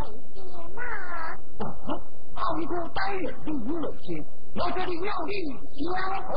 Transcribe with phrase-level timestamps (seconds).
[0.00, 0.36] 没吃
[0.76, 0.80] 辣。
[1.60, 4.06] 啊，我这呆忍的恶心，
[4.54, 5.88] 我这里尿你加
[6.22, 6.28] 狂。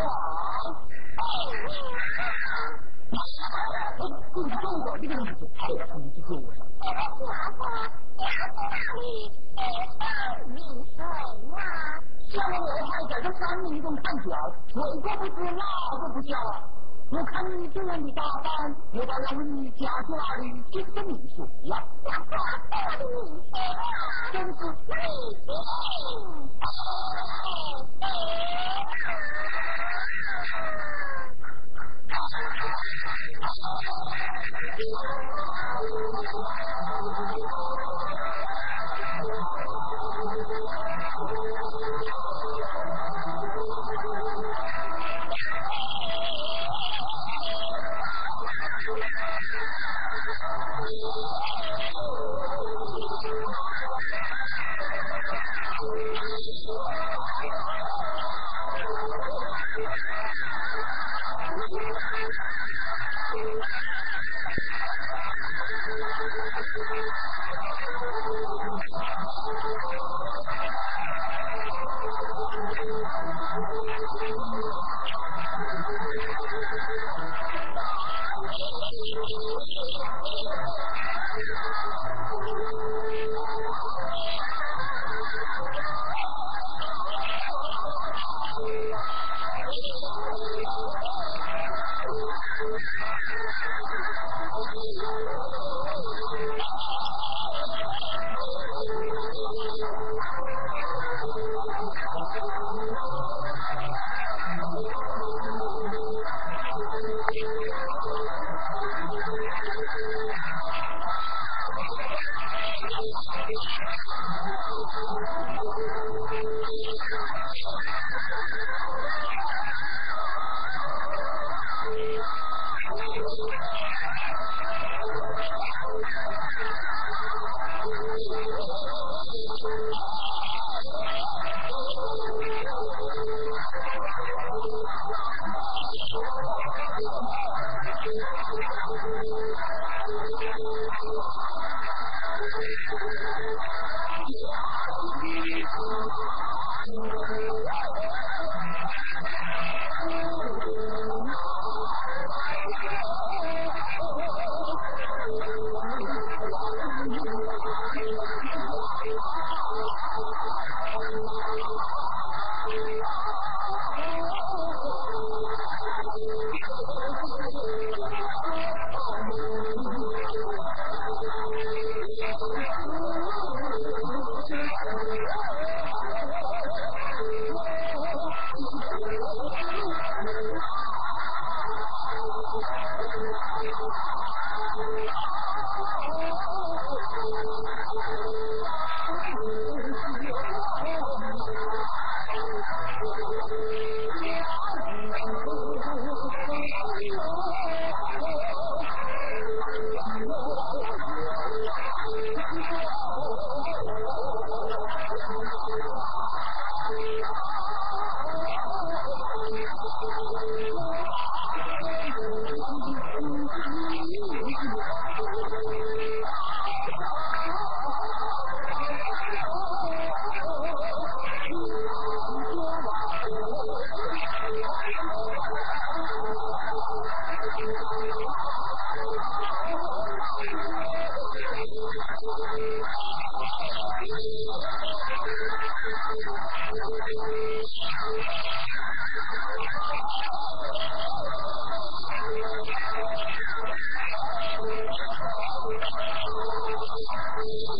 [3.93, 5.41] 你是不是撞到这个女的？
[5.55, 6.59] 哎呀，你这个我呀。
[6.83, 7.61] 尿力加狂，
[10.49, 11.55] 尿力加狂，你吗？
[12.29, 14.25] 现我还在这山里蹲探险，
[14.67, 16.49] 水过不吃辣就不行啊。
[17.15, 21.77] 我看你这样的打扮，我倒要问你家住哪里，姓个么名字呀？
[22.03, 22.37] 我家住哪
[22.97, 23.03] 里？
[24.33, 24.95] 真是贵
[25.45, 25.49] 宾。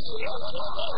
[0.06, 0.93] Hallelujah.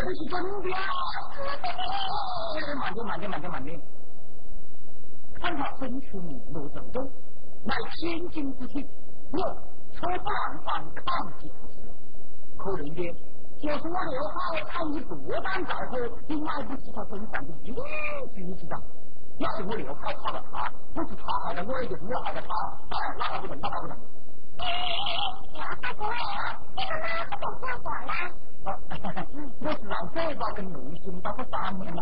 [0.06, 0.78] 这是真的、啊。
[2.78, 3.82] 慢点，慢点，慢点，慢点。
[5.34, 6.10] 看他身躯
[6.54, 7.04] 如震动，
[7.64, 8.86] 乃千金之气，
[9.32, 9.40] 我
[9.94, 10.30] 出半
[10.62, 11.66] 番抗拒不。
[12.56, 13.02] 可怜的，
[13.60, 14.38] 就是我刘浩，
[14.70, 17.74] 他一多半在乎，你买不起他身上的一句
[18.54, 18.78] 子的。
[19.40, 22.48] 要是我刘浩怕了他，不是他害了我，也就是我害了他。
[22.90, 23.98] 哎，那还不能，那还不能。
[24.58, 26.02] 老太婆，
[26.76, 28.14] 你怎么不等我啦？
[28.66, 29.18] 啊哈哈，
[29.62, 32.00] 我是老嘴巴跟牛筋打不散呢嘛。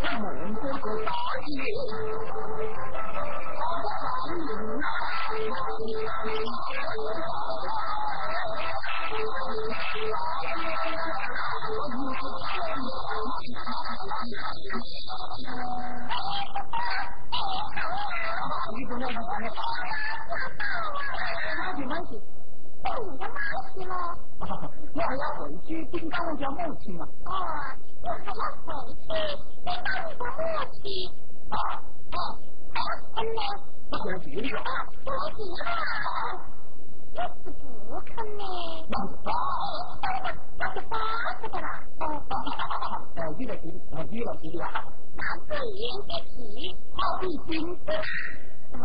[0.00, 1.10] 他们哥哥答
[1.46, 1.52] 应，
[22.84, 23.80] 你？
[23.80, 24.44] 我？
[25.16, 27.04] 要回去盯到我家母亲了。
[27.24, 27.28] 哦，
[28.02, 29.02] 我还要回去
[29.64, 30.32] 盯到你家母
[30.72, 30.82] 亲。
[31.50, 31.54] 啊，
[32.12, 32.16] 哎，
[32.72, 33.40] 还要分呢？
[33.90, 34.56] 那我别了，
[35.04, 35.66] 我急了。
[37.16, 38.42] 我是不肯呢。
[38.88, 39.12] 那是？
[40.02, 40.06] 是
[40.58, 40.90] 那是啥
[41.40, 41.66] 子的啦？
[42.00, 42.92] 哦，哈哈哈哈哈！
[43.16, 47.86] 哎，你来听，我，男子应该皮，好比君子。
[48.70, 48.84] 什么？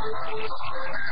[0.04, 1.11] Thank you.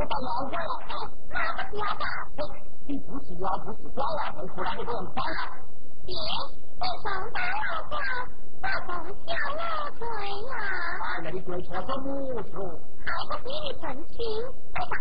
[0.00, 0.74] pertanyaan saya,
[1.28, 2.08] kenapa siapa?
[2.88, 5.48] Ibu sudah ibu segala berkurang itu yang salah.
[6.08, 6.38] Iya,
[6.80, 8.02] besok apa?
[8.64, 8.94] Apa
[9.28, 9.68] siapa
[10.00, 10.60] saya?
[11.04, 12.72] Ah, dari kue siapa musuh?
[13.04, 14.42] Aku ini penting,
[14.72, 14.96] apa?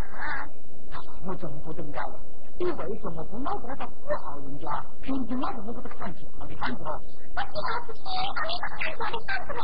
[0.92, 2.12] Aku jemput engkau.
[2.60, 4.68] 因为什么不老婆的不好人家，
[5.00, 6.84] 凭什么我们不看起他的看着？
[6.84, 8.04] 我知道是谁，
[8.36, 9.64] 我也不看他的看着嘞。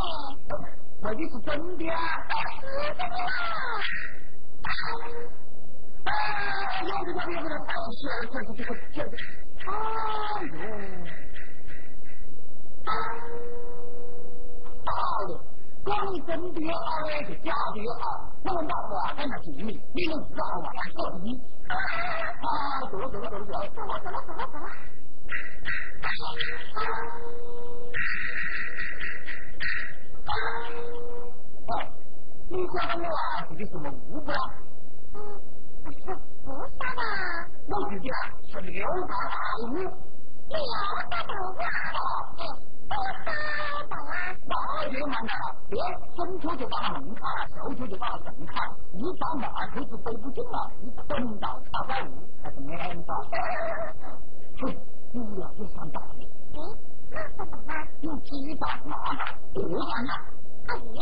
[1.03, 1.83] 我就是真的。
[1.91, 1.91] 我
[2.55, 3.19] 是真的。
[15.85, 18.05] 光你真的二位是假的啊！
[18.43, 21.25] 我们大伙在那寻觅，你能知道我来做你？
[21.67, 21.73] 啊，
[22.91, 24.65] 走了走了走了走了走了走了走了走了。
[31.67, 31.71] 啊！
[32.47, 33.01] 你杀我，
[33.49, 34.33] 的是什么五八？
[35.83, 35.97] 不是
[36.43, 36.93] 不是吧？
[37.67, 38.05] 我是的
[38.47, 39.35] 是六八大
[39.73, 39.73] 嗯。
[40.47, 40.55] 六
[40.93, 41.65] 八大五啊！
[42.87, 42.93] 大
[43.89, 44.13] 宝啊，
[44.47, 44.53] 大
[44.85, 45.33] 爷们呐，
[45.67, 45.73] 别
[46.15, 47.21] 伸秋就把门开，
[47.57, 48.53] 手出就把门开，
[48.93, 53.15] 你把马头子背不进了，你困到他在屋还是免到。
[54.61, 54.71] 哼，
[55.11, 56.13] 姑娘不算大了。
[57.09, 57.87] 那怎么办？
[58.01, 60.13] 用鸡蛋拿来，别玩了。
[60.67, 61.01] 大爷。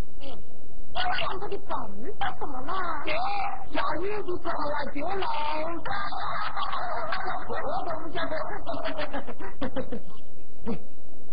[1.09, 2.73] 他的小鱼他怎么了？
[3.71, 5.25] 小鱼就抓来丢啦。
[7.47, 8.17] 什老东西？
[8.17, 9.69] 哈哈哈哈！
[10.65, 10.69] 你，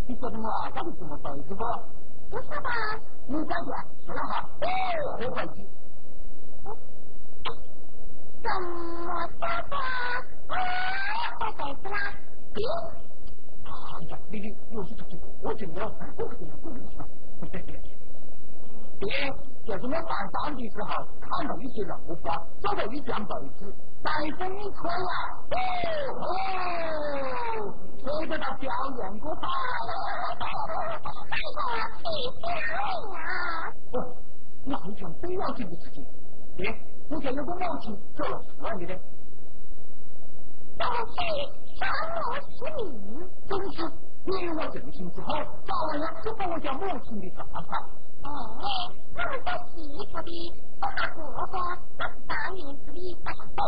[0.07, 0.49] 你说的嘛？
[0.75, 1.62] 他是什么包子不？
[2.31, 2.71] 不是吧？
[3.27, 3.71] 你感觉？
[4.07, 4.49] 说了哈，
[5.19, 5.69] 没关系。
[8.43, 9.41] 怎么说
[9.71, 9.73] 话？
[10.49, 10.57] 啊，
[11.39, 11.97] 他怎么了？
[12.55, 12.59] 别。
[13.64, 13.71] 啊，
[14.31, 14.45] 你你，
[14.77, 15.05] 我是他，
[15.43, 15.83] 我怎么了？
[16.16, 16.81] 不，不可能，不可能！
[19.01, 19.57] 别。
[19.69, 20.01] 就是我上
[20.33, 20.89] 班的时候
[21.21, 21.95] 看到一些楼
[22.25, 23.71] 房找到一件被子
[24.03, 25.12] 带风吹啊
[25.53, 26.27] 哦哦
[27.99, 29.47] 谁在那表演过他
[29.85, 29.93] 了
[33.93, 33.95] 哦
[34.64, 36.03] 那一场不要紧的事情
[36.57, 36.75] 爹
[37.11, 38.99] 我想要个母亲做了什么你的。
[40.79, 41.12] 到底
[41.77, 42.57] 什么是
[42.87, 43.85] 你总之
[44.25, 45.35] 你我认清之后
[45.66, 48.29] 咋玩意儿就把我家母亲的大床哎，
[49.14, 49.77] 我们在媳
[50.11, 50.31] 服的
[50.81, 51.55] 大哥哥，
[52.27, 53.59] 大名字的大伯，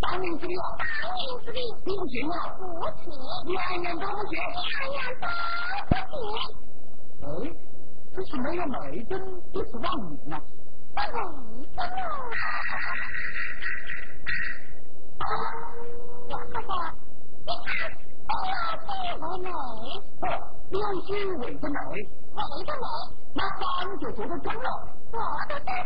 [0.00, 0.84] 大名字的大
[1.14, 2.60] 名字的不行啊，不
[3.02, 3.04] 行，
[3.46, 6.38] 年年都不行，年年都不行。
[7.22, 7.26] 哎，
[8.14, 9.18] 这是没有哪一根，
[9.52, 10.38] 都是望女呢？
[10.94, 11.14] 媒人
[11.76, 11.80] 啊！
[15.18, 15.22] 啊，
[16.28, 16.64] 我说的，
[17.44, 17.68] 你看。
[19.20, 19.90] Bà nội.
[20.70, 21.98] Đi ăn chi vậy bà nội.
[22.36, 23.02] Bà nội bà nội.
[23.36, 25.76] Bà con chủ chủ tôi trắng rồi Bà tôi tôi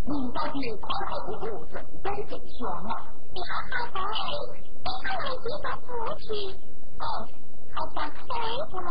[0.03, 1.73] 你到底快快活活正
[2.03, 2.91] 杯正爽啊！
[3.71, 3.95] 大哥，
[4.83, 5.87] 你看我这个夫
[6.19, 6.27] 妻，
[6.99, 7.03] 哦，
[7.73, 8.19] 好像退
[8.69, 8.89] 步了。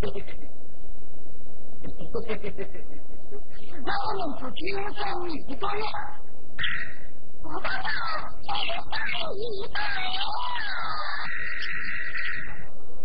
[0.00, 0.30] 嘿嘿嘿
[1.82, 1.92] 嘿嘿
[2.26, 3.17] 嘿嘿嘿嘿
[3.84, 5.82] 那我们不只有在你一个人。
[7.42, 7.88] 我爸爸，
[8.48, 8.96] 我爸爸，
[9.34, 9.40] 你
[9.72, 9.76] 爸。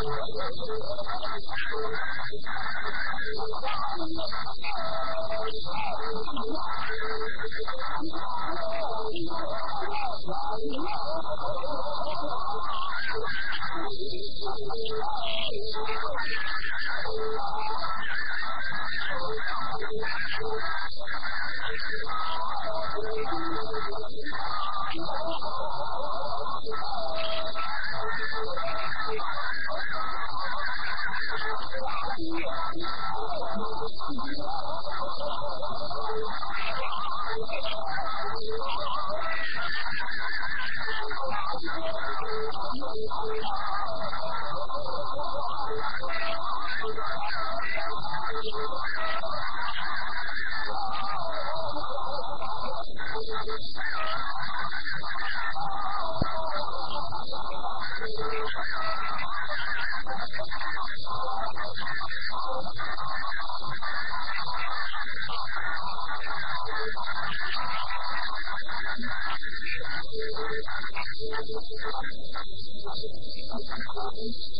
[0.00, 0.04] I'm